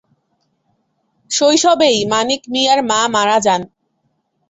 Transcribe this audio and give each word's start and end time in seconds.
শৈশবেই 1.31 1.97
মানিক 2.11 2.41
মিয়ার 2.53 2.79
মা 2.89 2.99
মারা 3.15 3.37
যান। 3.45 3.61